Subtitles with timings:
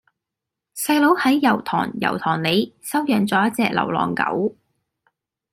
[0.75, 4.55] 細佬喺油塘油塘里收養左一隻流浪狗